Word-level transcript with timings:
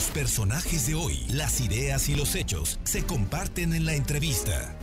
Los 0.00 0.10
personajes 0.12 0.86
de 0.86 0.94
hoy, 0.94 1.26
las 1.28 1.60
ideas 1.60 2.08
y 2.08 2.14
los 2.14 2.34
hechos 2.34 2.80
se 2.84 3.04
comparten 3.04 3.74
en 3.74 3.84
la 3.84 3.92
entrevista. 3.92 4.74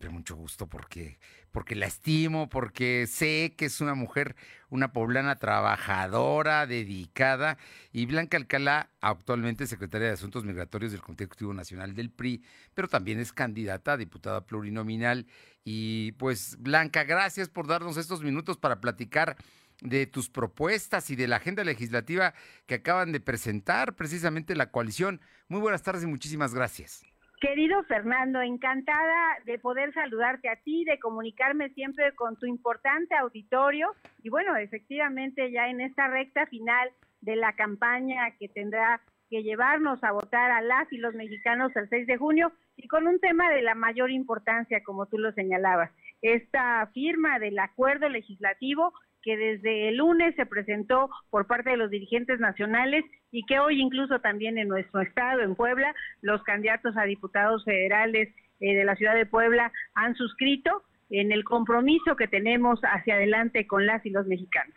De 0.00 0.08
mucho 0.08 0.36
gusto 0.36 0.68
porque, 0.68 1.18
porque 1.50 1.74
la 1.74 1.86
estimo, 1.86 2.48
porque 2.48 3.08
sé 3.08 3.54
que 3.56 3.64
es 3.64 3.80
una 3.80 3.94
mujer, 3.94 4.36
una 4.70 4.92
poblana 4.92 5.34
trabajadora, 5.34 6.68
dedicada. 6.68 7.58
Y 7.92 8.06
Blanca 8.06 8.36
Alcalá, 8.36 8.88
actualmente 9.00 9.66
secretaria 9.66 10.06
de 10.06 10.14
Asuntos 10.14 10.44
Migratorios 10.44 10.92
del 10.92 11.02
Comité 11.02 11.24
Ejecutivo 11.24 11.52
Nacional 11.52 11.96
del 11.96 12.10
PRI, 12.10 12.44
pero 12.72 12.86
también 12.86 13.18
es 13.18 13.32
candidata 13.32 13.94
a 13.94 13.96
diputada 13.96 14.46
plurinominal. 14.46 15.26
Y 15.64 16.12
pues, 16.12 16.56
Blanca, 16.60 17.02
gracias 17.02 17.48
por 17.48 17.66
darnos 17.66 17.96
estos 17.96 18.22
minutos 18.22 18.58
para 18.58 18.80
platicar 18.80 19.36
de 19.82 20.06
tus 20.06 20.30
propuestas 20.30 21.10
y 21.10 21.16
de 21.16 21.28
la 21.28 21.36
agenda 21.36 21.64
legislativa 21.64 22.34
que 22.66 22.76
acaban 22.76 23.12
de 23.12 23.20
presentar 23.20 23.94
precisamente 23.94 24.54
la 24.54 24.70
coalición. 24.70 25.20
Muy 25.48 25.60
buenas 25.60 25.82
tardes 25.82 26.04
y 26.04 26.06
muchísimas 26.06 26.54
gracias. 26.54 27.04
Querido 27.40 27.82
Fernando, 27.84 28.40
encantada 28.40 29.36
de 29.44 29.58
poder 29.58 29.92
saludarte 29.92 30.48
a 30.48 30.56
ti, 30.56 30.84
de 30.84 30.98
comunicarme 30.98 31.68
siempre 31.70 32.14
con 32.14 32.36
tu 32.36 32.46
importante 32.46 33.14
auditorio 33.14 33.94
y 34.22 34.30
bueno, 34.30 34.56
efectivamente 34.56 35.52
ya 35.52 35.68
en 35.68 35.82
esta 35.82 36.08
recta 36.08 36.46
final 36.46 36.90
de 37.20 37.36
la 37.36 37.54
campaña 37.54 38.30
que 38.38 38.48
tendrá 38.48 39.02
que 39.28 39.42
llevarnos 39.42 40.02
a 40.02 40.12
votar 40.12 40.50
a 40.50 40.62
las 40.62 40.90
y 40.92 40.96
los 40.96 41.14
mexicanos 41.14 41.74
el 41.76 41.88
6 41.90 42.06
de 42.06 42.16
junio 42.16 42.52
y 42.76 42.88
con 42.88 43.06
un 43.06 43.18
tema 43.20 43.50
de 43.50 43.62
la 43.62 43.74
mayor 43.74 44.10
importancia, 44.10 44.82
como 44.84 45.06
tú 45.06 45.18
lo 45.18 45.32
señalabas, 45.32 45.90
esta 46.22 46.86
firma 46.94 47.38
del 47.38 47.58
acuerdo 47.58 48.08
legislativo 48.08 48.92
que 49.26 49.36
desde 49.36 49.88
el 49.88 49.96
lunes 49.96 50.36
se 50.36 50.46
presentó 50.46 51.10
por 51.30 51.48
parte 51.48 51.70
de 51.70 51.76
los 51.76 51.90
dirigentes 51.90 52.38
nacionales 52.38 53.04
y 53.32 53.44
que 53.44 53.58
hoy 53.58 53.80
incluso 53.80 54.20
también 54.20 54.56
en 54.56 54.68
nuestro 54.68 55.00
estado, 55.00 55.40
en 55.40 55.56
Puebla, 55.56 55.92
los 56.22 56.44
candidatos 56.44 56.96
a 56.96 57.02
diputados 57.02 57.64
federales 57.64 58.28
eh, 58.60 58.76
de 58.76 58.84
la 58.84 58.94
ciudad 58.94 59.16
de 59.16 59.26
Puebla 59.26 59.72
han 59.94 60.14
suscrito 60.14 60.84
en 61.10 61.32
el 61.32 61.42
compromiso 61.42 62.14
que 62.14 62.28
tenemos 62.28 62.78
hacia 62.82 63.14
adelante 63.14 63.66
con 63.66 63.84
las 63.84 64.06
y 64.06 64.10
los 64.10 64.28
mexicanos. 64.28 64.76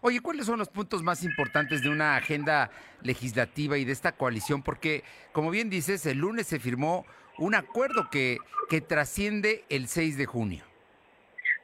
Oye, 0.00 0.18
¿cuáles 0.18 0.46
son 0.46 0.58
los 0.58 0.70
puntos 0.70 1.04
más 1.04 1.22
importantes 1.22 1.80
de 1.80 1.88
una 1.88 2.16
agenda 2.16 2.72
legislativa 3.00 3.78
y 3.78 3.84
de 3.84 3.92
esta 3.92 4.10
coalición? 4.10 4.64
Porque, 4.64 5.04
como 5.30 5.52
bien 5.52 5.70
dices, 5.70 6.04
el 6.06 6.18
lunes 6.18 6.48
se 6.48 6.58
firmó 6.58 7.06
un 7.38 7.54
acuerdo 7.54 8.08
que, 8.10 8.38
que 8.68 8.80
trasciende 8.80 9.64
el 9.68 9.86
6 9.86 10.18
de 10.18 10.26
junio. 10.26 10.73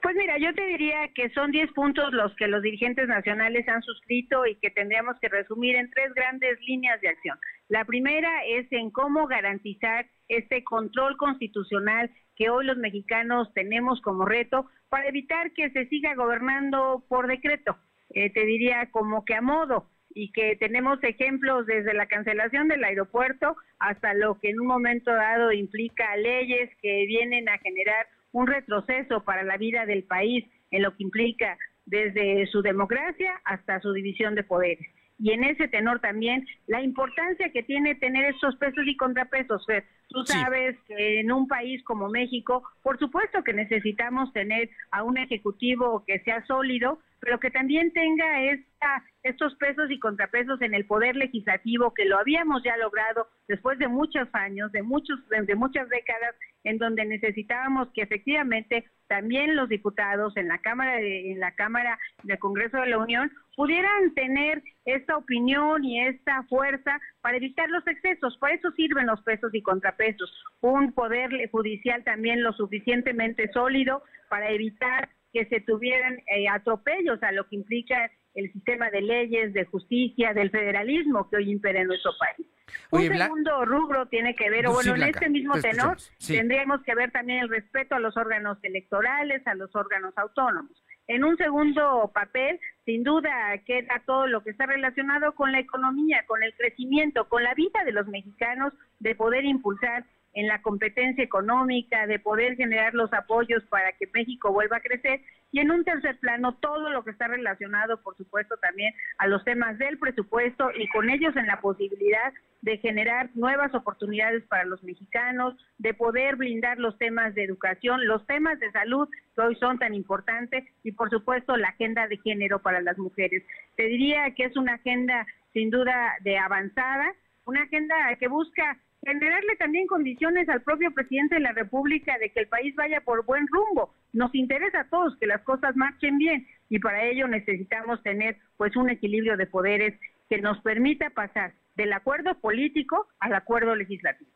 Pues 0.03 0.17
mira, 0.17 0.39
yo 0.39 0.55
te 0.55 0.65
diría 0.65 1.09
que 1.15 1.29
son 1.31 1.51
10 1.51 1.73
puntos 1.73 2.13
los 2.13 2.35
que 2.37 2.49
los 2.49 2.63
dirigentes 2.63 3.07
nacionales 3.07 3.69
han 3.69 3.83
suscrito 3.83 4.47
y 4.47 4.57
que 4.57 4.71
tendríamos 4.71 5.19
que 5.21 5.29
resumir 5.29 5.77
en 5.77 5.91
tres 5.91 6.15
grandes 6.15 6.59
líneas 6.63 7.01
de 7.03 7.09
acción. 7.09 7.39
La 7.69 7.85
primera 7.85 8.45
es 8.47 8.67
en 8.73 8.91
cómo 8.91 9.27
garantizar 9.27 10.07
este 10.29 10.65
control 10.65 11.17
constitucional 11.19 12.11
que 12.35 12.49
hoy 12.49 12.65
los 12.65 12.79
mexicanos 12.79 13.53
tenemos 13.53 14.01
como 14.01 14.25
reto 14.25 14.71
para 14.89 15.09
evitar 15.09 15.53
que 15.53 15.71
se 15.71 15.87
siga 15.89 16.15
gobernando 16.15 17.05
por 17.09 17.27
decreto. 17.27 17.77
Eh, 18.09 18.31
te 18.31 18.47
diría 18.47 18.91
como 18.91 19.25
que 19.25 19.35
a 19.35 19.43
modo 19.43 19.91
y 20.15 20.33
que 20.33 20.57
tenemos 20.57 20.99
ejemplos 21.03 21.67
desde 21.67 21.95
la 21.95 22.07
cancelación 22.07 22.69
del 22.69 22.83
aeropuerto 22.85 23.57
hasta 23.79 24.15
lo 24.15 24.41
que 24.41 24.51
en 24.51 24.61
un 24.61 24.67
momento 24.67 25.13
dado 25.13 25.53
implica 25.53 26.17
leyes 26.17 26.71
que 26.81 27.05
vienen 27.07 27.49
a 27.49 27.59
generar 27.59 28.07
un 28.33 28.47
retroceso 28.47 29.25
para 29.25 29.43
la 29.43 29.57
vida 29.57 29.87
del 29.87 30.05
país 30.05 30.45
en 30.71 30.83
lo 30.83 30.97
que 30.97 31.03
implica 31.03 31.57
desde 31.87 32.47
su 32.47 32.63
democracia 32.63 33.41
hasta 33.45 33.81
su 33.81 33.93
división 33.93 34.35
de 34.35 34.45
poderes. 34.45 34.87
Y 35.19 35.33
en 35.33 35.45
ese 35.45 35.69
tenor 35.69 36.01
también 36.01 36.47
la 36.67 36.83
importancia 36.83 37.51
que 37.53 37.63
tiene 37.63 37.95
tener 37.95 38.25
estos 38.25 38.57
pesos 38.57 38.87
y 38.87 38.97
contrapesos. 38.97 39.67
Tú 40.09 40.25
sabes 40.25 40.79
que 40.87 41.21
en 41.21 41.31
un 41.31 41.47
país 41.47 41.85
como 41.85 42.09
México, 42.09 42.63
por 42.83 42.99
supuesto 42.99 43.45
que 43.45 43.53
necesitamos 43.53 44.33
tener 44.33 44.71
a 44.91 45.03
un 45.03 45.19
ejecutivo 45.19 46.05
que 46.07 46.21
sea 46.21 46.45
sólido, 46.47 47.01
pero 47.21 47.39
que 47.39 47.51
también 47.51 47.93
tenga 47.93 48.43
esta, 48.45 49.05
estos 49.23 49.55
pesos 49.57 49.91
y 49.91 49.99
contrapesos 49.99 50.61
en 50.63 50.75
el 50.75 50.87
poder 50.87 51.17
legislativo 51.17 51.93
que 51.95 52.07
lo 52.07 52.19
habíamos 52.19 52.63
ya 52.63 52.77
logrado 52.77 53.29
después 53.47 53.79
de 53.79 53.89
muchos 53.89 54.29
años, 54.33 54.73
de 54.73 54.83
muchos, 54.83 55.19
de 55.29 55.55
muchas 55.55 55.89
décadas, 55.89 56.35
en 56.65 56.79
donde 56.79 57.05
necesitábamos 57.05 57.89
que 57.95 58.03
efectivamente 58.03 58.85
también 59.07 59.57
los 59.57 59.69
diputados 59.69 60.37
en 60.37 60.49
la 60.49 60.59
Cámara 60.59 60.97
de, 60.97 61.33
en 61.33 61.41
la 61.41 61.53
Cámara 61.55 61.99
del 62.23 62.39
Congreso 62.39 62.79
de 62.79 62.91
la 62.91 62.99
Unión 62.99 63.31
pudieran 63.57 64.15
tener 64.15 64.63
esta 64.85 65.17
opinión 65.17 65.85
y 65.85 66.01
esta 66.01 66.45
fuerza 66.45 67.01
para 67.21 67.37
evitar 67.37 67.69
los 67.71 67.87
excesos. 67.87 68.37
Por 68.39 68.51
eso 68.51 68.71
sirven 68.73 69.07
los 69.07 69.21
pesos 69.23 69.53
y 69.53 69.63
contrapesos. 69.63 70.33
Un 70.61 70.93
poder 70.93 71.51
judicial 71.51 72.05
también 72.05 72.43
lo 72.43 72.53
suficientemente 72.53 73.51
sólido 73.53 74.03
para 74.29 74.51
evitar 74.51 75.09
que 75.33 75.47
se 75.47 75.61
tuvieran 75.61 76.19
eh, 76.27 76.49
atropellos 76.49 77.23
a 77.23 77.33
lo 77.33 77.47
que 77.49 77.57
implica 77.57 78.11
el 78.35 78.53
sistema 78.53 78.91
de 78.91 79.03
leyes, 79.03 79.53
de 79.53 79.65
justicia, 79.65 80.35
del 80.35 80.51
federalismo 80.51 81.29
que 81.29 81.37
hoy 81.37 81.51
impera 81.51 81.81
en 81.81 81.89
nuestro 81.89 82.13
país. 82.19 82.47
Un 82.93 83.03
segundo 83.03 83.65
rubro 83.65 84.07
tiene 84.07 84.35
que 84.35 84.49
ver, 84.49 84.67
o 84.67 84.73
bueno, 84.73 84.95
en 84.95 85.03
este 85.03 85.29
mismo 85.29 85.61
tenor, 85.61 85.97
tendríamos 86.25 86.83
que 86.83 86.95
ver 86.95 87.11
también 87.11 87.41
el 87.41 87.49
respeto 87.49 87.97
a 87.97 88.01
los 88.01 88.17
órganos 88.17 88.59
electorales, 88.63 89.45
a 89.47 89.55
los 89.55 89.75
órganos 89.75 90.17
autónomos. 90.17 90.73
En 91.09 91.25
un 91.25 91.37
segundo 91.37 92.13
papel, 92.15 92.61
sin 92.85 93.03
duda, 93.03 93.31
queda 93.67 94.01
todo 94.07 94.29
lo 94.29 94.45
que 94.45 94.51
está 94.51 94.67
relacionado 94.67 95.35
con 95.35 95.51
la 95.51 95.59
economía, 95.59 96.25
con 96.27 96.43
el 96.45 96.55
crecimiento, 96.55 97.29
con 97.29 97.43
la 97.43 97.55
vida 97.55 97.83
de 97.85 97.91
los 97.91 98.07
mexicanos, 98.07 98.73
de 99.01 99.17
poder 99.17 99.45
impulsar 99.45 100.05
en 100.35 100.47
la 100.47 100.63
competencia 100.63 101.25
económica, 101.25 102.07
de 102.07 102.19
poder 102.19 102.57
generar 102.57 102.95
los 102.95 103.13
apoyos 103.13 103.63
para 103.65 103.93
que 103.93 104.09
México 104.15 104.53
vuelva 104.53 104.77
a 104.77 104.81
crecer. 104.81 105.21
Y 105.53 105.59
en 105.59 105.71
un 105.71 105.85
tercer 105.85 106.19
plano, 106.19 106.55
todo 106.55 106.91
lo 106.91 107.05
que 107.05 107.11
está 107.11 107.27
relacionado, 107.27 108.01
por 108.03 108.17
supuesto, 108.17 108.57
también 108.59 108.95
a 109.19 109.27
los 109.27 109.45
temas 109.45 109.79
del 109.79 109.99
presupuesto 109.99 110.71
y 110.77 110.89
con 110.89 111.11
ellos 111.11 111.35
en 111.37 111.47
la 111.47 111.61
posibilidad 111.61 112.33
de 112.63 112.77
generar 112.79 113.31
nuevas 113.35 113.75
oportunidades 113.75 114.45
para 114.45 114.65
los 114.65 114.83
mexicanos, 114.85 115.57
de 115.79 115.95
poder 115.95 116.37
blindar 116.37 116.79
los 116.79 116.97
temas 116.99 117.35
de 117.35 117.45
educación, 117.45 118.07
los 118.07 118.25
temas 118.27 118.61
de 118.61 118.71
salud 118.71 119.09
que 119.35 119.41
hoy 119.41 119.57
son 119.57 119.79
tan 119.79 119.95
importantes 119.95 120.65
y, 120.85 120.93
por 120.93 121.11
supuesto, 121.11 121.57
la 121.57 121.69
agenda 121.69 122.07
de 122.07 122.19
género 122.19 122.61
para 122.61 122.81
las 122.81 122.99
mujeres. 122.99 123.43
Te 123.77 123.85
diría 123.85 124.33
que 124.35 124.45
es 124.45 124.57
una 124.57 124.75
agenda 124.75 125.27
sin 125.53 125.71
duda 125.71 126.15
de 126.21 126.39
avanzada, 126.39 127.13
una 127.47 127.63
agenda 127.63 127.95
que 128.19 128.29
busca 128.29 128.79
generarle 129.05 129.57
también 129.57 129.87
condiciones 129.87 130.49
al 130.49 130.63
propio 130.63 130.93
presidente 130.93 131.37
de 131.37 131.41
la 131.41 131.53
República 131.53 132.19
de 132.19 132.31
que 132.31 132.41
el 132.41 132.49
país 132.49 132.75
vaya 132.75 133.01
por 133.01 133.25
buen 133.25 133.47
rumbo. 133.49 133.95
Nos 134.13 134.35
interesa 134.35 134.81
a 134.81 134.89
todos 134.89 135.17
que 135.19 135.27
las 135.27 135.43
cosas 135.43 135.75
marchen 135.77 136.19
bien 136.19 136.47
y 136.69 136.79
para 136.79 137.05
ello 137.05 137.27
necesitamos 137.27 138.03
tener 138.03 138.37
pues 138.57 138.77
un 138.77 138.91
equilibrio 138.91 139.37
de 139.37 139.47
poderes 139.47 139.99
que 140.29 140.39
nos 140.39 140.61
permita 140.61 141.11
pasar 141.11 141.55
del 141.77 141.93
acuerdo 141.93 142.39
político 142.41 143.09
al 143.21 143.35
acuerdo 143.35 143.75
legislativo. 143.75 144.31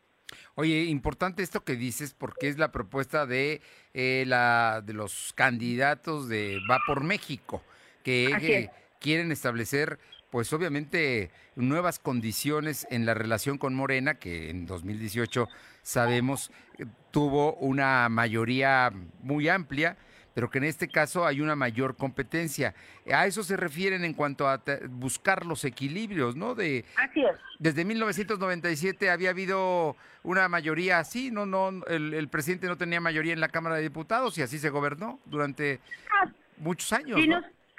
Oye, 0.57 0.85
importante 0.85 1.43
esto 1.43 1.65
que 1.65 1.77
dices 1.77 2.15
porque 2.15 2.49
es 2.49 2.59
la 2.59 2.73
propuesta 2.73 3.27
de 3.27 3.61
eh, 3.93 4.25
la 4.27 4.83
de 4.85 4.95
los 4.95 5.33
candidatos 5.35 6.29
de 6.29 6.59
Va 6.69 6.81
por 6.87 7.05
México 7.05 7.63
que 8.03 8.71
quieren 9.01 9.31
establecer 9.31 9.99
pues 10.35 10.53
obviamente 10.53 11.31
nuevas 11.55 12.01
condiciones 12.01 12.89
en 12.91 13.07
la 13.07 13.15
relación 13.15 13.57
con 13.57 13.73
Morena, 13.73 14.15
que 14.15 14.51
en 14.51 14.67
2018 14.67 15.49
sabemos 15.83 16.51
eh, 16.77 16.87
tuvo 17.13 17.55
una 17.55 18.09
mayoría 18.09 18.93
muy 19.23 19.49
amplia, 19.49 19.97
pero 20.35 20.51
que 20.51 20.59
en 20.59 20.65
este 20.65 20.89
caso 20.89 21.25
hay 21.25 21.41
una 21.41 21.55
mayor 21.55 21.97
competencia. 21.97 22.75
A 23.13 23.29
eso 23.29 23.45
se 23.45 23.57
refieren 23.57 24.05
en 24.05 24.13
cuanto 24.13 24.49
a 24.49 24.61
buscar 24.91 25.47
los 25.47 25.65
equilibrios, 25.65 26.35
¿no? 26.35 26.57
De, 26.57 26.85
así 26.97 27.23
es. 27.23 27.39
Desde 27.61 27.85
1997 27.85 29.11
había 29.11 29.31
habido 29.31 29.95
una 30.25 30.49
mayoría 30.49 30.99
así, 30.99 31.31
no, 31.31 31.47
no, 31.47 31.85
el, 31.87 32.29
presidente 32.29 32.67
no 32.67 32.77
tenía 32.77 33.01
mayoría 33.01 33.35
en 33.35 33.41
la 33.41 33.51
Cámara 33.51 33.77
de 33.77 33.83
Diputados 33.83 34.37
y 34.37 34.43
así 34.43 34.59
se 34.59 34.71
gobernó 34.71 35.21
durante 35.27 35.79
ah, 36.11 36.29
muchos 36.57 36.93
años. 36.93 37.21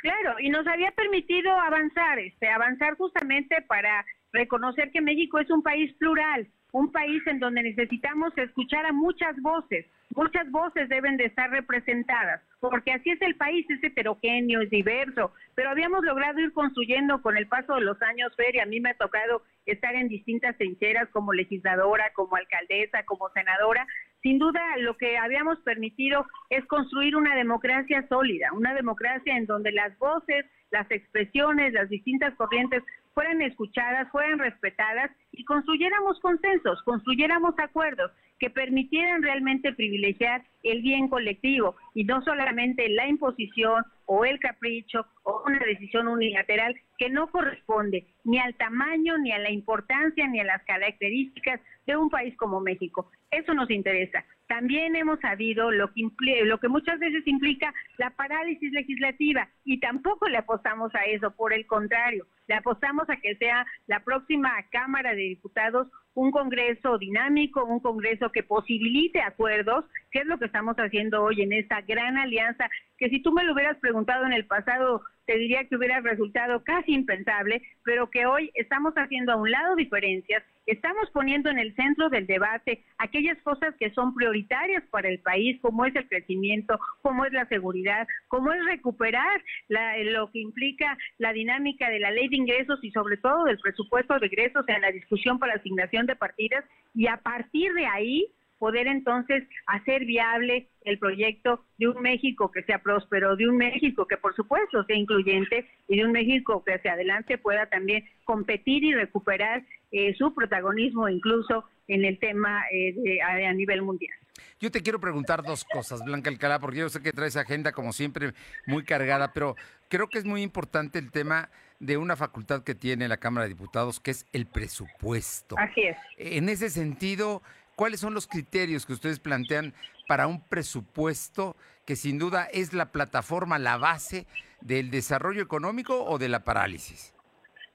Claro, 0.06 0.36
y 0.40 0.50
nos 0.52 0.68
había 0.68 0.92
permitido 0.92 1.52
avanzar, 1.52 2.20
este, 2.20 2.48
avanzar 2.48 2.96
justamente 2.96 3.60
para 3.64 4.06
reconocer 4.34 4.92
que 4.92 5.02
México 5.02 5.40
es 5.40 5.50
un 5.50 5.64
país 5.64 5.92
plural, 5.96 6.48
un 6.74 6.92
país 6.92 7.26
en 7.26 7.40
donde 7.40 7.64
necesitamos 7.64 8.32
escuchar 8.38 8.86
a 8.86 8.92
muchas 8.92 9.36
voces, 9.42 9.88
muchas 10.16 10.52
voces 10.52 10.90
deben 10.90 11.18
de 11.18 11.26
estar 11.26 11.50
representadas, 11.50 12.40
porque 12.60 12.92
así 12.92 13.10
es 13.10 13.22
el 13.24 13.36
país, 13.36 13.66
es 13.68 13.84
heterogéneo, 13.84 14.62
es 14.62 14.70
diverso, 14.70 15.34
pero 15.56 15.72
habíamos 15.72 16.04
logrado 16.04 16.40
ir 16.40 16.54
construyendo 16.54 17.24
con 17.24 17.36
el 17.36 17.48
paso 17.48 17.74
de 17.74 17.82
los 17.82 18.00
años, 18.04 18.32
Fer, 18.36 18.54
y 18.54 18.60
a 18.60 18.68
mí 18.68 18.80
me 18.80 18.92
ha 18.92 18.98
tocado 18.98 19.42
estar 19.66 19.96
en 19.96 20.08
distintas 20.08 20.56
trincheras 20.58 21.10
como 21.10 21.34
legisladora, 21.34 22.12
como 22.14 22.36
alcaldesa, 22.36 23.06
como 23.06 23.30
senadora, 23.30 23.88
sin 24.26 24.40
duda 24.40 24.60
lo 24.80 24.98
que 24.98 25.20
habíamos 25.20 25.60
permitido 25.60 26.26
es 26.50 26.66
construir 26.66 27.16
una 27.16 27.36
democracia 27.36 28.08
sólida, 28.10 28.52
una 28.54 28.74
democracia 28.74 29.38
en 29.38 29.46
donde 29.46 29.72
las 29.72 29.96
voces, 30.00 30.48
las 30.72 30.90
expresiones, 30.90 31.74
las 31.74 31.90
distintas 31.90 32.34
corrientes 32.34 32.82
fueran 33.14 33.44
escuchadas, 33.44 34.10
fueran 34.10 34.40
respetadas 34.40 35.12
y 35.32 35.46
construyéramos 35.46 36.20
consensos, 36.22 36.82
construyéramos 36.82 37.54
acuerdos 37.60 38.12
que 38.40 38.50
permitieran 38.50 39.22
realmente 39.22 39.74
privilegiar 39.74 40.42
el 40.64 40.82
bien 40.82 41.08
colectivo 41.08 41.76
y 41.94 42.04
no 42.04 42.24
solamente 42.24 42.90
la 42.90 43.08
imposición 43.08 43.84
o 44.06 44.26
el 44.26 44.40
capricho 44.40 45.06
o 45.24 45.44
una 45.46 45.60
decisión 45.60 46.08
unilateral 46.08 46.76
que 46.98 47.10
no 47.10 47.28
corresponde 47.28 48.08
ni 48.24 48.40
al 48.40 48.56
tamaño, 48.56 49.18
ni 49.18 49.32
a 49.32 49.40
la 49.40 49.52
importancia, 49.52 50.28
ni 50.28 50.40
a 50.40 50.44
las 50.44 50.64
características 50.64 51.60
de 51.86 51.98
un 51.98 52.10
país 52.10 52.36
como 52.38 52.60
México. 52.62 53.12
Eso 53.32 53.54
nos 53.54 53.70
interesa. 53.70 54.24
También 54.48 54.96
hemos 54.96 55.20
sabido 55.20 55.72
lo 55.72 55.92
que, 55.94 56.04
lo 56.46 56.60
que 56.60 56.68
muchas 56.68 57.00
veces 57.00 57.26
implica 57.26 57.74
la 57.98 58.12
parálisis 58.12 58.72
legislativa 58.72 59.50
y 59.64 59.80
tampoco 59.80 60.28
le 60.28 60.38
apostamos 60.38 60.94
a 60.96 61.06
eso, 61.06 61.32
por 61.36 61.54
el 61.54 61.66
contrario, 61.66 62.28
le 62.48 62.56
apostamos 62.56 63.10
a 63.10 63.18
que 63.18 63.36
sea 63.36 63.66
la 63.88 64.04
próxima 64.04 64.52
Cámara 64.72 65.12
de 65.16 65.22
Diputados 65.22 65.88
un 66.16 66.32
Congreso 66.32 66.98
dinámico, 66.98 67.64
un 67.64 67.80
Congreso 67.80 68.32
que 68.32 68.42
posibilite 68.42 69.22
acuerdos, 69.22 69.86
que 70.12 70.20
es 70.20 70.26
lo 70.26 70.40
que 70.40 70.46
estamos 70.46 70.76
haciendo 70.78 71.24
hoy 71.24 71.42
en 71.42 71.54
esta 71.54 71.82
gran 71.82 72.18
alianza, 72.18 72.70
que 72.98 73.10
si 73.10 73.22
tú 73.22 73.32
me 73.32 73.44
lo 73.44 73.54
hubieras 73.54 73.78
preguntado 73.80 74.26
en 74.26 74.34
el 74.34 74.48
pasado, 74.48 75.02
te 75.26 75.38
diría 75.38 75.66
que 75.66 75.76
hubiera 75.76 76.00
resultado 76.02 76.64
casi 76.64 76.94
impensable, 76.94 77.62
pero 77.84 78.10
que 78.10 78.26
hoy 78.26 78.52
estamos 78.54 78.94
haciendo 78.96 79.34
a 79.34 79.36
un 79.38 79.50
lado 79.50 79.76
diferencias, 79.76 80.44
estamos 80.66 81.10
poniendo 81.12 81.50
en 81.50 81.60
el 81.60 81.76
centro 81.76 82.10
del 82.10 82.28
debate 82.28 82.84
aquellas 82.98 83.38
cosas 83.44 83.76
que 83.80 83.92
son 83.92 84.14
prioritarias 84.14 84.84
para 84.90 85.10
el 85.10 85.20
país, 85.20 85.60
como 85.62 85.86
es 85.86 85.96
el 85.96 86.08
crecimiento, 86.08 86.80
como 87.02 87.26
es 87.26 87.34
la 87.34 87.48
seguridad, 87.48 88.08
como 88.28 88.52
es 88.54 88.64
recuperar 88.66 89.42
lo 89.68 90.32
que 90.32 90.40
implica 90.40 90.98
la 91.18 91.34
dinámica 91.34 91.90
de 91.90 92.00
la 92.00 92.12
ley 92.12 92.28
de 92.30 92.38
ingresos 92.38 92.80
y 92.84 92.92
sobre 92.92 93.18
todo 93.18 93.46
del 93.46 93.60
presupuesto 93.60 94.18
de 94.20 94.28
ingresos 94.28 94.66
en 94.68 94.82
la 94.82 94.92
discusión 94.92 95.40
para 95.40 95.54
asignación 95.54 96.06
de 96.06 96.16
partidas 96.16 96.66
y 96.94 97.08
a 97.08 97.18
partir 97.18 97.74
de 97.74 97.86
ahí 97.86 98.28
poder 98.60 98.88
entonces 98.88 99.44
hacer 99.68 100.06
viable 100.06 100.70
el 100.82 101.00
proyecto 101.00 101.66
de 101.78 101.90
un 101.90 102.02
México 102.02 102.52
que 102.52 102.64
sea 102.64 102.80
próspero, 102.80 103.36
de 103.36 103.50
un 103.50 103.58
México 103.58 104.08
que 104.08 104.18
por 104.18 104.36
supuesto 104.36 104.84
sea 104.86 104.96
incluyente 104.96 105.68
y 105.88 105.98
de 105.98 106.06
un 106.06 106.12
México 106.12 106.64
que 106.64 106.74
hacia 106.74 106.94
adelante 106.94 107.38
pueda 107.38 107.68
también 107.68 108.06
competir 108.24 108.84
y 108.84 108.94
recuperar 108.94 109.64
eh, 109.92 110.14
su 110.18 110.34
protagonismo 110.34 111.10
incluso 111.10 111.66
en 111.88 112.06
el 112.06 112.20
tema 112.20 112.64
eh, 112.72 113.22
a, 113.22 113.54
nivel 113.54 113.82
mundial. 113.82 114.14
Yo 114.60 114.72
te 114.72 114.82
quiero 114.82 115.00
preguntar 115.00 115.44
dos 115.44 115.64
cosas, 115.66 116.04
Blanca 116.04 116.30
Alcalá, 116.30 116.60
porque 116.60 116.80
yo 116.80 116.90
sé 116.90 117.02
que 117.02 117.14
traes 117.14 117.38
agenda 117.38 117.72
como 117.72 117.94
siempre 117.94 118.34
muy 118.66 118.84
cargada, 118.84 119.32
pero 119.34 119.56
creo 119.90 120.08
que 120.10 120.18
es 120.18 120.26
muy 120.26 120.42
importante 120.42 121.00
el 121.00 121.12
tema 121.12 121.50
de 121.80 121.98
una 121.98 122.16
facultad 122.16 122.64
que 122.64 122.74
tiene 122.74 123.08
la 123.08 123.18
Cámara 123.18 123.44
de 123.44 123.50
Diputados, 123.50 124.00
que 124.00 124.12
es 124.12 124.26
el 124.34 124.46
presupuesto. 124.48 125.56
Así 125.58 125.82
es. 125.82 125.98
En 126.18 126.50
ese 126.50 126.70
sentido, 126.70 127.42
¿Cuáles 127.76 128.00
son 128.00 128.14
los 128.14 128.28
criterios 128.28 128.86
que 128.86 128.94
ustedes 128.94 129.20
plantean 129.20 129.74
para 130.08 130.28
un 130.28 130.42
presupuesto 130.48 131.56
que 131.86 131.96
sin 131.96 132.18
duda 132.18 132.46
es 132.46 132.74
la 132.74 132.92
plataforma, 132.92 133.60
la 133.60 133.78
base 133.78 134.26
del 134.62 134.92
desarrollo 134.92 135.42
económico 135.42 136.04
o 136.04 136.18
de 136.18 136.30
la 136.30 136.44
parálisis? 136.44 137.14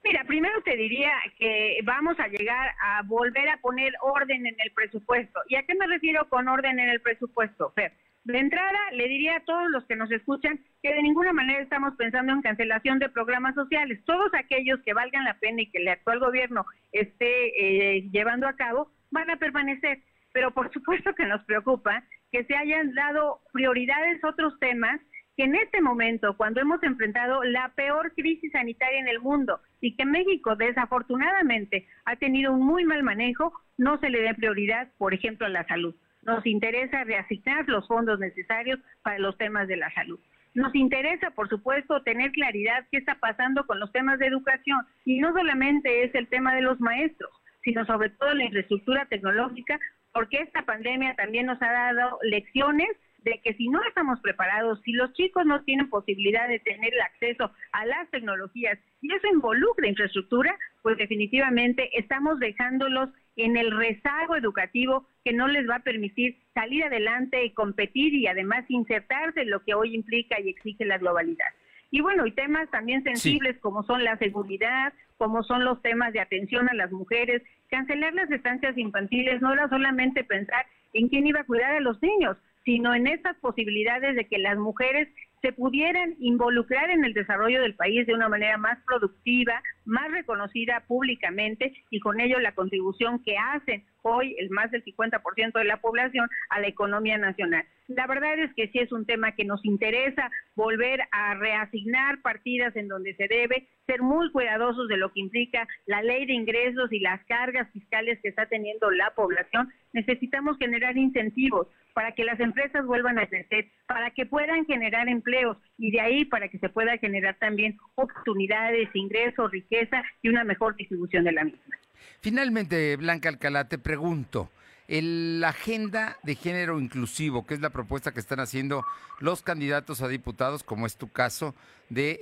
Mira, 0.03 0.25
primero 0.25 0.63
te 0.63 0.77
diría 0.77 1.13
que 1.39 1.79
vamos 1.85 2.19
a 2.19 2.29
llegar 2.29 2.71
a 2.83 3.03
volver 3.03 3.49
a 3.51 3.59
poner 3.59 3.93
orden 4.01 4.47
en 4.47 4.57
el 4.59 4.73
presupuesto. 4.73 5.41
¿Y 5.49 5.57
a 5.57 5.63
qué 5.65 5.75
me 5.75 5.87
refiero 5.87 6.27
con 6.31 6.49
orden 6.49 6.81
en 6.81 6.89
el 6.89 7.03
presupuesto, 7.03 7.71
Fer? 7.75 7.93
De 8.25 8.39
entrada, 8.39 8.79
le 8.93 9.09
diría 9.09 9.37
a 9.37 9.45
todos 9.45 9.71
los 9.71 9.85
que 9.85 9.97
nos 9.97 10.11
escuchan 10.11 10.61
que 10.83 10.95
de 10.95 11.03
ninguna 11.03 11.33
manera 11.33 11.63
estamos 11.63 11.95
pensando 11.97 12.33
en 12.33 12.43
cancelación 12.43 12.99
de 12.99 13.09
programas 13.11 13.55
sociales. 13.55 14.01
Todos 14.07 14.31
aquellos 14.35 14.81
que 14.85 14.95
valgan 14.95 15.25
la 15.25 15.39
pena 15.39 15.63
y 15.63 15.71
que 15.71 15.79
el 15.79 15.89
actual 15.89 16.21
gobierno 16.21 16.65
esté 16.93 17.97
eh, 17.97 18.09
llevando 18.11 18.47
a 18.47 18.57
cabo, 18.57 18.91
van 19.11 19.31
a 19.31 19.37
permanecer. 19.37 20.01
Pero 20.33 20.53
por 20.53 20.73
supuesto 20.73 21.15
que 21.15 21.27
nos 21.27 21.45
preocupa 21.45 22.05
que 22.31 22.45
se 22.45 22.57
hayan 22.57 22.95
dado 22.95 23.41
prioridades 23.53 24.23
a 24.23 24.29
otros 24.29 24.59
temas 24.61 25.01
que 25.37 25.45
en 25.45 25.55
este 25.55 25.81
momento, 25.81 26.37
cuando 26.37 26.61
hemos 26.61 26.83
enfrentado 26.83 27.43
la 27.45 27.73
peor 27.75 28.13
crisis 28.15 28.53
sanitaria 28.53 29.01
en 29.01 29.09
el 29.09 29.21
mundo 29.21 29.61
y 29.81 29.97
que 29.97 30.05
México 30.05 30.57
desafortunadamente 30.57 31.87
ha 32.05 32.17
tenido 32.17 32.53
un 32.53 32.65
muy 32.65 32.85
mal 32.85 33.03
manejo, 33.03 33.53
no 33.79 33.99
se 33.99 34.11
le 34.11 34.21
dé 34.21 34.35
prioridad, 34.35 34.89
por 34.99 35.15
ejemplo, 35.15 35.47
a 35.47 35.51
la 35.51 35.67
salud. 35.67 35.95
Nos 36.23 36.45
interesa 36.45 37.05
reasignar 37.05 37.67
los 37.69 37.87
fondos 37.89 38.21
necesarios 38.21 38.79
para 39.03 39.19
los 39.19 39.37
temas 39.39 39.67
de 39.69 39.79
la 39.79 39.91
salud. 39.95 40.21
Nos 40.53 40.75
interesa, 40.75 41.31
por 41.31 41.49
supuesto, 41.49 42.03
tener 42.03 42.33
claridad 42.33 42.87
qué 42.91 42.99
está 42.99 43.15
pasando 43.15 43.67
con 43.67 43.81
los 43.81 43.91
temas 43.93 44.19
de 44.19 44.27
educación. 44.27 44.85
Y 45.05 45.21
no 45.21 45.33
solamente 45.33 46.05
es 46.05 46.15
el 46.15 46.29
tema 46.29 46.55
de 46.55 46.63
los 46.63 46.79
maestros 46.81 47.31
sino 47.65 47.85
sobre 47.87 48.11
todo 48.11 48.35
la 48.35 48.45
infraestructura 48.45 49.07
tecnológica, 49.07 49.79
porque 50.13 50.39
esta 50.39 50.63
pandemia 50.63 51.15
también 51.15 51.47
nos 51.47 51.61
ha 51.63 51.71
dado 51.71 52.19
lecciones 52.23 52.89
de 53.25 53.41
que 53.45 53.55
si 53.55 53.69
no 53.69 53.81
estamos 53.85 54.19
preparados, 54.21 54.81
si 54.83 54.93
los 54.93 55.13
chicos 55.13 55.45
no 55.45 55.63
tienen 55.65 55.91
posibilidad 55.91 56.49
de 56.49 56.59
tener 56.61 56.93
el 56.93 57.01
acceso 57.01 57.51
a 57.73 57.87
las 57.87 58.11
tecnologías 58.11 58.79
y 59.03 59.13
eso 59.13 59.27
involucra 59.33 59.89
infraestructura, 59.89 60.57
pues 60.83 60.97
definitivamente 60.97 61.91
estamos 61.99 62.39
dejándolos 62.39 63.11
en 63.37 63.57
el 63.57 63.77
rezago 63.77 64.37
educativo 64.37 65.07
que 65.25 65.33
no 65.33 65.49
les 65.49 65.69
va 65.69 65.77
a 65.77 65.83
permitir 65.83 66.39
salir 66.55 66.85
adelante 66.85 67.45
y 67.45 67.53
competir 67.53 68.15
y 68.15 68.27
además 68.27 68.65
insertarse 68.69 69.43
en 69.43 69.51
lo 69.51 69.63
que 69.65 69.75
hoy 69.75 69.95
implica 69.95 70.41
y 70.41 70.49
exige 70.49 70.85
la 70.85 70.99
globalidad. 70.99 71.49
Y 71.91 72.01
bueno, 72.01 72.27
y 72.27 72.33
temas 72.33 72.71
también 72.71 73.03
sensibles 73.03 73.59
como 73.59 73.83
son 73.83 74.05
la 74.05 74.17
seguridad, 74.19 74.93
como 75.19 75.43
son 75.43 75.65
los 75.65 75.83
temas 75.83 76.13
de 76.13 76.21
atención 76.21 76.69
a 76.69 76.75
las 76.75 76.93
mujeres. 76.93 77.43
Cancelar 77.69 78.15
las 78.15 78.31
estancias 78.31 78.79
infantiles 78.79 79.43
no 79.43 79.53
era 79.53 79.69
solamente 79.69 80.25
pensar 80.25 80.65
en 80.93 81.09
quién 81.09 81.27
iba 81.27 81.41
a 81.41 81.45
cuidar 81.45 81.73
a 81.73 81.81
los 81.81 82.01
niños, 82.03 82.37
sino 82.65 82.95
en 82.95 83.07
esas 83.07 83.37
posibilidades 83.37 84.15
de 84.17 84.27
que 84.27 84.39
las 84.39 84.57
mujeres 84.57 85.09
se 85.43 85.53
pudieran 85.53 86.15
involucrar 86.19 86.91
en 86.91 87.05
el 87.05 87.15
desarrollo 87.15 87.63
del 87.63 87.75
país 87.75 88.07
de 88.07 88.15
una 88.15 88.29
manera 88.29 88.59
más 88.59 88.79
productiva, 88.87 89.63
más 89.85 90.11
reconocida 90.11 90.85
públicamente 90.87 91.73
y 91.91 92.01
con 92.01 92.21
ello 92.21 92.39
la 92.39 92.55
contribución 92.55 93.23
que 93.23 93.37
hacen 93.37 93.85
hoy 94.03 94.35
el 94.39 94.51
más 94.51 94.71
del 94.71 94.85
50% 94.85 95.53
de 95.53 95.65
la 95.65 95.81
población 95.81 96.29
a 96.49 96.61
la 96.61 96.69
economía 96.69 97.19
nacional. 97.19 97.65
La 97.89 98.07
verdad 98.07 98.39
es 98.39 98.55
que 98.55 98.69
sí 98.69 98.79
es 98.79 98.93
un 98.93 99.05
tema 99.05 99.33
que 99.33 99.45
nos 99.45 99.65
interesa 99.65 100.31
volver 100.55 101.01
a 101.11 101.35
reasignar 101.35 102.23
partidas 102.23 102.75
en 102.77 102.89
donde 102.89 103.15
se 103.17 103.27
debe, 103.27 103.69
ser 103.87 104.01
muy 104.03 104.31
cuidadosos 104.31 104.87
de 104.87 104.97
lo 104.97 105.13
que 105.13 105.21
implica 105.21 105.67
la 105.87 106.01
ley 106.03 106.25
de 106.25 106.35
ingresos 106.35 106.93
y 106.93 107.01
las 107.01 107.25
cargas 107.25 107.69
fiscales 107.73 108.21
que 108.23 108.29
está 108.29 108.47
teniendo 108.47 108.91
la 108.93 109.11
población. 109.17 109.73
Necesitamos 109.93 110.57
generar 110.59 110.97
incentivos 110.97 111.67
para 111.93 112.13
que 112.13 112.25
las 112.25 112.39
empresas 112.39 112.87
vuelvan 112.87 113.19
a 113.19 113.27
crecer, 113.27 113.67
para 113.87 114.13
que 114.13 114.27
puedan 114.27 114.65
generar 114.67 115.09
empleos 115.09 115.57
y 115.77 115.91
de 115.91 116.01
ahí 116.01 116.25
para 116.25 116.49
que 116.49 116.59
se 116.59 116.69
pueda 116.69 116.97
generar 116.99 117.37
también 117.41 117.77
oportunidades, 117.97 118.89
ingresos, 118.95 119.51
riqueza 119.71 120.03
y 120.23 120.29
una 120.29 120.45
mejor 120.45 120.77
distribución 120.77 121.25
de 121.25 121.33
la 121.33 121.45
misma. 121.45 121.77
Finalmente, 122.21 122.97
Blanca 122.97 123.29
Alcalá, 123.29 123.69
te 123.69 123.79
pregunto, 123.79 124.51
la 124.89 125.51
agenda 125.51 126.17
de 126.23 126.35
género 126.35 126.81
inclusivo, 126.81 127.47
que 127.47 127.55
es 127.55 127.61
la 127.61 127.71
propuesta 127.71 128.13
que 128.13 128.21
están 128.21 128.41
haciendo 128.41 128.85
los 129.21 129.43
candidatos 129.43 130.03
a 130.03 130.09
diputados, 130.09 130.65
como 130.65 130.87
es 130.87 130.97
tu 130.97 131.11
caso, 131.13 131.55
de 131.89 132.21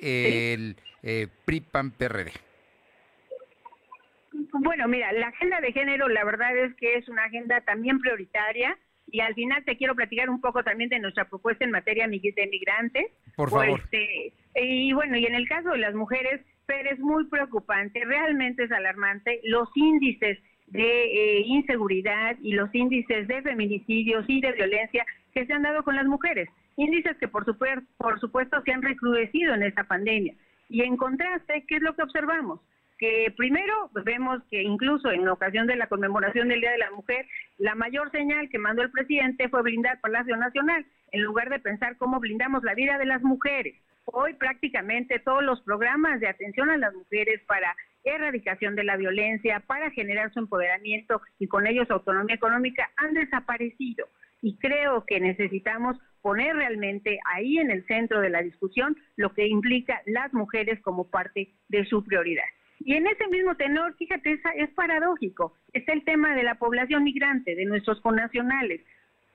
el 0.53 0.77
eh, 1.03 1.29
PRI-PAN-PRD. 1.47 2.33
Bueno, 4.53 4.87
mira, 4.89 5.13
la 5.13 5.29
agenda 5.29 5.61
de 5.61 5.73
género, 5.73 6.09
la 6.09 6.25
verdad 6.25 6.57
es 6.57 6.75
que 6.77 6.97
es 6.97 7.09
una 7.09 7.25
agenda 7.25 7.61
también 7.63 7.99
prioritaria 7.99 8.77
y 9.11 9.21
al 9.21 9.35
final 9.35 9.65
te 9.65 9.77
quiero 9.77 9.95
platicar 9.95 10.29
un 10.29 10.41
poco 10.41 10.63
también 10.63 10.91
de 10.91 10.99
nuestra 10.99 11.25
propuesta 11.25 11.65
en 11.65 11.71
materia 11.71 12.07
de 12.07 12.47
migrantes. 12.51 13.07
Por 13.35 13.51
favor. 13.51 13.81
Este, 13.81 14.33
y 14.55 14.93
bueno, 14.93 15.17
y 15.17 15.25
en 15.25 15.35
el 15.35 15.49
caso 15.49 15.71
de 15.71 15.79
las 15.79 15.95
mujeres, 15.95 16.43
pero 16.69 16.91
es 16.91 16.99
muy 16.99 17.25
preocupante, 17.25 18.05
realmente 18.05 18.65
es 18.65 18.73
alarmante 18.73 19.41
los 19.45 19.71
índices 19.75 20.39
de 20.67 21.05
eh, 21.05 21.41
inseguridad 21.47 22.37
y 22.43 22.53
los 22.53 22.73
índices 22.75 23.27
de 23.27 23.41
feminicidios 23.41 24.27
y 24.29 24.43
de 24.43 24.53
violencia 24.53 25.07
que 25.33 25.47
se 25.47 25.55
han 25.55 25.63
dado 25.63 25.83
con 25.83 25.97
las 25.97 26.05
mujeres. 26.05 26.47
Índices 26.77 27.17
que 27.17 27.27
por, 27.27 27.47
por 27.97 28.21
supuesto 28.21 28.61
se 28.63 28.73
han 28.73 28.83
recrudecido 28.83 29.55
en 29.55 29.63
esta 29.63 29.85
pandemia. 29.85 30.35
Y 30.69 30.83
en 30.83 30.99
contraste, 30.99 31.65
¿qué 31.67 31.77
es 31.77 31.83
lo 31.83 31.97
que 31.97 32.03
observamos? 32.03 32.61
que 32.99 33.33
primero 33.37 33.91
vemos 34.05 34.43
que 34.51 34.61
incluso 34.61 35.13
en 35.13 35.29
ocasión 35.29 35.69
de 35.69 35.77
la 35.77 35.87
conmemoración 35.87 36.49
del 36.49 36.61
Día 36.61 36.73
de 36.73 36.79
la 36.79 36.91
Mujer, 36.91 37.27
la 37.57 37.77
mayor 37.77 38.11
señal 38.11 38.49
que 38.49 38.59
mandó 38.59 38.83
el 38.83 38.91
presidente 38.91 39.49
fue 39.49 39.63
blindar 39.63 40.01
Palacio 40.01 40.37
Nacional, 40.37 40.85
en 41.13 41.23
lugar 41.23 41.49
de 41.49 41.61
pensar 41.61 41.97
cómo 41.97 42.19
blindamos 42.19 42.65
la 42.65 42.75
vida 42.75 42.99
de 42.99 43.07
las 43.07 43.23
mujeres. 43.23 43.77
Hoy 44.13 44.35
prácticamente 44.35 45.19
todos 45.19 45.43
los 45.43 45.61
programas 45.63 46.21
de 46.21 46.29
atención 46.29 46.71
a 46.71 46.79
las 46.79 46.95
mujeres 46.95 47.43
para 47.47 47.75
erradicación 48.05 48.75
de 48.75 48.85
la 48.85 48.97
violencia, 48.97 49.61
para 49.67 49.91
generar 49.91 50.33
su 50.33 50.39
empoderamiento 50.39 51.21
y 51.39 51.47
con 51.47 51.67
ello 51.67 51.85
su 51.85 51.93
autonomía 51.93 52.37
económica 52.37 52.91
han 52.97 53.13
desaparecido. 53.13 54.07
Y 54.41 54.57
creo 54.59 55.05
que 55.05 55.21
necesitamos 55.21 55.99
poner 56.23 56.57
realmente 56.57 57.19
ahí 57.35 57.59
en 57.59 57.71
el 57.71 57.85
centro 57.87 58.21
de 58.21 58.31
la 58.31 58.43
discusión 58.43 58.97
lo 59.17 59.35
que 59.35 59.47
implica 59.47 60.01
las 60.07 60.33
mujeres 60.33 60.81
como 60.81 61.11
parte 61.11 61.51
de 61.69 61.85
su 61.85 62.05
prioridad. 62.05 62.45
Y 62.81 62.95
en 62.95 63.07
ese 63.07 63.27
mismo 63.29 63.57
tenor, 63.57 63.95
fíjate, 63.97 64.33
es, 64.33 64.41
es 64.57 64.71
paradójico, 64.71 65.55
está 65.73 65.93
el 65.93 66.05
tema 66.05 66.35
de 66.35 66.45
la 66.45 66.55
población 66.55 67.05
migrante, 67.05 67.55
de 67.55 67.65
nuestros 67.65 68.01
connacionales. 68.01 68.81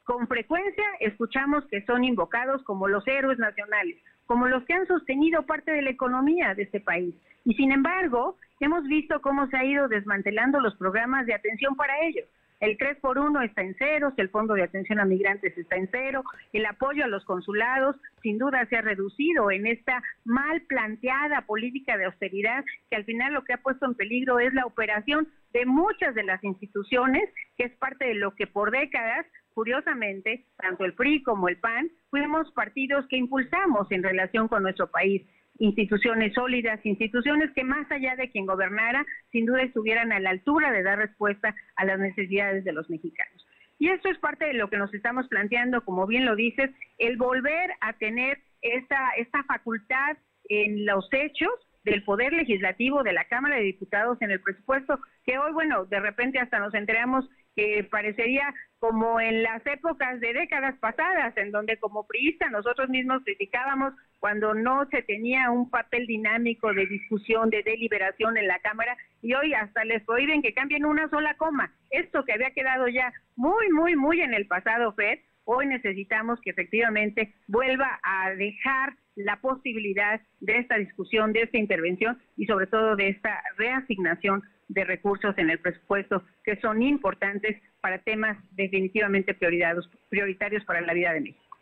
Con 0.04 0.28
frecuencia 0.28 0.84
escuchamos 1.00 1.66
que 1.68 1.86
son 1.86 2.04
invocados 2.04 2.62
como 2.64 2.90
los 2.90 3.08
héroes 3.08 3.40
nacionales, 3.40 3.98
como 4.26 4.48
los 4.48 4.64
que 4.66 4.74
han 4.74 4.86
sostenido 4.86 5.46
parte 5.46 5.72
de 5.72 5.82
la 5.82 5.92
economía 5.92 6.54
de 6.56 6.64
este 6.64 6.82
país. 6.82 7.16
Y 7.46 7.54
sin 7.54 7.72
embargo, 7.72 8.38
hemos 8.60 8.84
visto 8.86 9.22
cómo 9.22 9.48
se 9.48 9.58
ha 9.58 9.64
ido 9.64 9.88
desmantelando 9.88 10.60
los 10.60 10.76
programas 10.76 11.26
de 11.26 11.34
atención 11.34 11.76
para 11.76 12.02
ellos. 12.02 12.28
El 12.60 12.78
3 12.78 12.98
por 13.02 13.18
1 13.18 13.42
está 13.42 13.62
en 13.62 13.76
ceros, 13.76 14.14
el 14.16 14.30
Fondo 14.30 14.54
de 14.54 14.64
Atención 14.64 15.00
a 15.00 15.06
Migrantes 15.06 15.58
está 15.58 15.76
en 15.76 15.90
cero, 15.92 16.24
el 16.54 16.66
apoyo 16.66 17.04
a 17.04 17.10
los 17.10 17.26
consulados 17.26 17.98
sin 18.22 18.38
duda 18.38 18.66
se 18.68 18.78
ha 18.78 18.82
reducido 18.82 19.52
en 19.52 19.68
esta 19.68 20.02
mal 20.24 20.62
planteada 20.62 21.42
política 21.42 21.98
de 21.98 22.06
austeridad 22.06 22.64
que 22.90 22.96
al 22.96 23.04
final 23.04 23.34
lo 23.34 23.44
que 23.44 23.52
ha 23.52 23.58
puesto 23.58 23.86
en 23.86 23.96
peligro 23.96 24.40
es 24.40 24.54
la 24.54 24.66
operación 24.66 25.28
de 25.52 25.66
muchas 25.66 26.16
de 26.16 26.24
las 26.24 26.42
instituciones, 26.44 27.30
que 27.58 27.66
es 27.66 27.76
parte 27.76 28.06
de 28.06 28.16
lo 28.16 28.34
que 28.34 28.48
por 28.48 28.72
décadas 28.72 29.26
curiosamente, 29.54 30.46
tanto 30.58 30.86
el 30.86 30.94
PRI 30.94 31.24
como 31.24 31.50
el 31.50 31.58
PAN 31.58 31.90
fuimos 32.10 32.52
partidos 32.52 33.06
que 33.08 33.18
impulsamos 33.18 33.92
en 33.92 34.04
relación 34.04 34.48
con 34.48 34.64
nuestro 34.64 34.90
país 34.90 35.24
instituciones 35.60 36.34
sólidas, 36.34 36.80
instituciones 36.84 37.52
que 37.52 37.64
más 37.64 37.90
allá 37.92 38.16
de 38.16 38.30
quien 38.32 38.46
gobernara, 38.46 39.06
sin 39.32 39.46
duda 39.46 39.62
estuvieran 39.62 40.12
a 40.12 40.20
la 40.20 40.32
altura 40.32 40.72
de 40.72 40.84
dar 40.84 40.98
respuesta 40.98 41.56
a 41.76 41.86
las 41.86 42.00
necesidades 42.00 42.64
de 42.64 42.74
los 42.74 42.90
mexicanos. 42.90 43.46
Y 43.80 43.90
esto 43.90 44.10
es 44.10 44.18
parte 44.20 44.46
de 44.46 44.54
lo 44.54 44.70
que 44.70 44.78
nos 44.78 44.94
estamos 44.94 45.28
planteando, 45.28 45.84
como 45.84 46.08
bien 46.08 46.26
lo 46.26 46.36
dices, 46.36 46.70
el 46.98 47.18
volver 47.18 47.72
a 47.82 47.94
tener 47.94 48.40
esta, 48.62 49.44
facultad 49.46 50.18
en 50.50 50.86
los 50.86 51.08
hechos 51.12 51.52
del 51.84 52.04
Poder 52.04 52.32
Legislativo 52.32 53.04
de 53.04 53.14
la 53.14 53.26
Cámara 53.26 53.58
de 53.58 53.64
Diputados 53.64 54.22
en 54.22 54.32
el 54.32 54.40
presupuesto, 54.40 55.00
que 55.26 55.38
hoy, 55.38 55.52
bueno, 55.52 55.86
de 55.86 56.00
repente 56.00 56.40
hasta 56.40 56.60
nos 56.60 56.74
enteramos 56.74 57.30
que 57.56 57.84
parecería 57.90 58.54
como 58.80 59.20
en 59.20 59.44
las 59.44 59.66
épocas 59.66 60.20
de 60.20 60.34
décadas 60.34 60.76
pasadas, 60.80 61.36
en 61.38 61.52
donde 61.52 61.78
como 61.78 62.06
priista 62.06 62.50
nosotros 62.50 62.90
mismos 62.90 63.24
criticábamos 63.24 63.94
cuando 64.20 64.54
no 64.54 64.86
se 64.90 65.02
tenía 65.04 65.52
un 65.52 65.70
papel 65.70 66.06
dinámico 66.06 66.74
de 66.74 66.86
discusión, 66.88 67.50
de 67.50 67.64
deliberación 67.64 68.38
en 68.38 68.48
la 68.48 68.60
Cámara, 68.60 68.98
y 69.22 69.34
hoy 69.34 69.54
hasta 69.54 69.86
les 69.86 70.04
prohíben 70.04 70.42
que 70.42 70.54
cambien 70.54 70.86
una 70.86 71.10
sola 71.10 71.36
coma. 71.36 71.72
Esto 71.92 72.26
que 72.26 72.34
había 72.34 72.52
quedado 72.52 72.88
ya 72.88 73.14
muy, 73.36 73.70
muy, 73.72 73.96
muy 73.96 74.22
en 74.22 74.34
el 74.34 74.48
pasado, 74.48 74.94
Fed, 74.94 75.20
hoy 75.46 75.68
necesitamos 75.68 76.40
que 76.42 76.50
efectivamente 76.52 77.34
vuelva 77.48 78.00
a 78.04 78.32
dejar 78.32 78.96
la 79.16 79.38
posibilidad 79.38 80.20
de 80.40 80.58
esta 80.58 80.78
discusión, 80.78 81.34
de 81.34 81.44
esta 81.44 81.58
intervención 81.58 82.20
y 82.36 82.46
sobre 82.46 82.68
todo 82.68 82.96
de 82.96 83.10
esta 83.10 83.42
reasignación 83.58 84.44
de 84.74 84.84
recursos 84.84 85.38
en 85.38 85.50
el 85.50 85.60
presupuesto 85.60 86.24
que 86.44 86.60
son 86.60 86.82
importantes 86.82 87.62
para 87.82 88.00
temas 88.00 88.38
definitivamente 88.52 89.34
prioritarios 89.34 90.66
para 90.66 90.82
la 90.82 90.94
vida 90.94 91.14
de 91.14 91.22
México. 91.22 91.58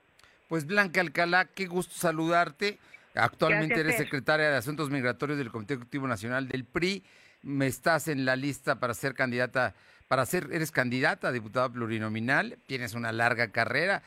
Pues 0.47 0.65
Blanca 0.65 1.01
Alcalá, 1.01 1.45
qué 1.45 1.65
gusto 1.65 1.93
saludarte. 1.95 2.77
Actualmente 3.15 3.79
eres 3.79 3.97
secretaria 3.97 4.49
de 4.49 4.57
Asuntos 4.57 4.89
Migratorios 4.89 5.37
del 5.37 5.51
Comité 5.51 5.73
Ejecutivo 5.73 6.07
Nacional 6.07 6.47
del 6.47 6.65
PRI. 6.65 7.03
Me 7.43 7.67
estás 7.67 8.07
en 8.07 8.25
la 8.25 8.35
lista 8.35 8.79
para 8.79 8.93
ser 8.93 9.13
candidata, 9.13 9.73
para 10.07 10.25
ser, 10.25 10.47
eres 10.51 10.71
candidata 10.71 11.29
a 11.29 11.31
diputada 11.31 11.69
plurinominal, 11.69 12.57
tienes 12.67 12.93
una 12.93 13.11
larga 13.11 13.51
carrera, 13.51 14.03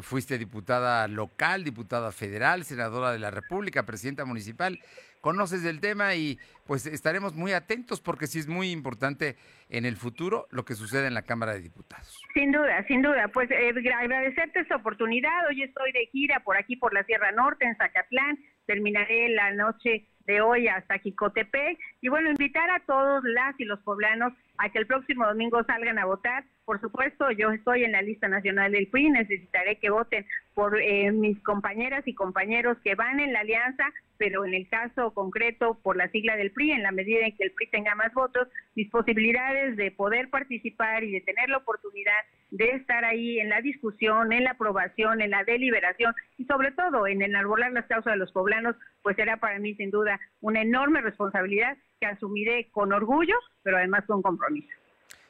fuiste 0.00 0.38
diputada 0.38 1.06
local, 1.08 1.64
diputada 1.64 2.12
federal, 2.12 2.64
senadora 2.64 3.12
de 3.12 3.18
la 3.18 3.30
República, 3.30 3.84
presidenta 3.84 4.24
municipal 4.24 4.78
conoces 5.22 5.62
del 5.62 5.80
tema 5.80 6.14
y 6.14 6.38
pues 6.66 6.84
estaremos 6.84 7.34
muy 7.34 7.52
atentos 7.52 8.00
porque 8.00 8.26
sí 8.26 8.40
es 8.40 8.48
muy 8.48 8.70
importante 8.70 9.36
en 9.70 9.86
el 9.86 9.96
futuro 9.96 10.46
lo 10.50 10.64
que 10.64 10.74
sucede 10.74 11.06
en 11.06 11.14
la 11.14 11.22
Cámara 11.22 11.54
de 11.54 11.60
Diputados. 11.60 12.20
Sin 12.34 12.52
duda, 12.52 12.84
sin 12.86 13.00
duda. 13.00 13.28
Pues 13.28 13.50
eh, 13.50 13.72
agradecerte 13.96 14.60
esta 14.60 14.76
oportunidad. 14.76 15.46
Hoy 15.48 15.62
estoy 15.62 15.92
de 15.92 16.06
gira 16.12 16.40
por 16.40 16.58
aquí, 16.58 16.76
por 16.76 16.92
la 16.92 17.04
Sierra 17.04 17.32
Norte, 17.32 17.64
en 17.64 17.76
Zacatlán. 17.76 18.38
Terminaré 18.66 19.28
la 19.30 19.52
noche 19.52 20.08
de 20.26 20.40
hoy 20.40 20.68
hasta 20.68 20.98
Jicotepec. 20.98 21.78
Y 22.00 22.08
bueno, 22.08 22.30
invitar 22.30 22.68
a 22.70 22.80
todos 22.80 23.22
las 23.24 23.58
y 23.58 23.64
los 23.64 23.80
poblanos 23.80 24.32
a 24.58 24.70
que 24.70 24.78
el 24.78 24.86
próximo 24.86 25.26
domingo 25.26 25.62
salgan 25.64 25.98
a 25.98 26.04
votar. 26.04 26.44
Por 26.64 26.80
supuesto, 26.80 27.30
yo 27.32 27.50
estoy 27.50 27.82
en 27.82 27.92
la 27.92 28.02
lista 28.02 28.28
nacional 28.28 28.70
del 28.70 28.86
PRI, 28.86 29.10
necesitaré 29.10 29.78
que 29.78 29.90
voten 29.90 30.24
por 30.54 30.80
eh, 30.80 31.10
mis 31.10 31.42
compañeras 31.42 32.06
y 32.06 32.14
compañeros 32.14 32.78
que 32.84 32.94
van 32.94 33.18
en 33.18 33.32
la 33.32 33.40
alianza, 33.40 33.84
pero 34.16 34.44
en 34.44 34.54
el 34.54 34.68
caso 34.68 35.12
concreto 35.12 35.80
por 35.82 35.96
la 35.96 36.08
sigla 36.10 36.36
del 36.36 36.52
PRI, 36.52 36.70
en 36.70 36.84
la 36.84 36.92
medida 36.92 37.26
en 37.26 37.36
que 37.36 37.44
el 37.44 37.52
PRI 37.52 37.66
tenga 37.70 37.96
más 37.96 38.14
votos, 38.14 38.46
mis 38.76 38.88
posibilidades 38.90 39.76
de 39.76 39.90
poder 39.90 40.30
participar 40.30 41.02
y 41.02 41.10
de 41.10 41.20
tener 41.22 41.48
la 41.48 41.58
oportunidad 41.58 42.12
de 42.50 42.66
estar 42.70 43.04
ahí 43.04 43.40
en 43.40 43.48
la 43.48 43.60
discusión, 43.60 44.32
en 44.32 44.44
la 44.44 44.50
aprobación, 44.52 45.20
en 45.20 45.30
la 45.30 45.42
deliberación 45.42 46.14
y 46.36 46.44
sobre 46.44 46.70
todo 46.70 47.06
en 47.08 47.22
enarbolar 47.22 47.72
las 47.72 47.86
causas 47.86 48.12
de 48.12 48.18
los 48.18 48.30
poblanos, 48.30 48.76
pues 49.02 49.16
será 49.16 49.38
para 49.38 49.58
mí 49.58 49.74
sin 49.74 49.90
duda 49.90 50.20
una 50.40 50.62
enorme 50.62 51.00
responsabilidad 51.00 51.76
que 51.98 52.06
asumiré 52.06 52.68
con 52.70 52.92
orgullo, 52.92 53.34
pero 53.62 53.78
además 53.78 54.04
con 54.06 54.22
compromiso. 54.22 54.68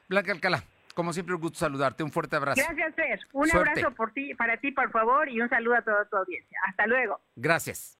Blanca 0.09 0.33
Alcalá, 0.33 0.65
como 0.95 1.13
siempre, 1.13 1.35
un 1.35 1.41
gusto 1.41 1.59
saludarte. 1.59 2.03
Un 2.03 2.13
fuerte 2.13 2.37
abrazo. 2.37 2.63
Gracias, 2.65 2.95
Fer. 2.95 3.21
Un 3.33 3.51
abrazo 3.51 3.91
por 3.93 4.13
ti, 4.13 4.35
para 4.35 4.57
ti, 4.59 4.73
por 4.73 4.91
favor, 4.91 5.29
y 5.29 5.41
un 5.41 5.49
saludo 5.49 5.77
a 5.77 5.83
toda 5.83 6.05
tu 6.07 6.17
audiencia. 6.17 6.59
Hasta 6.69 6.87
luego. 6.87 7.21
Gracias. 7.37 7.91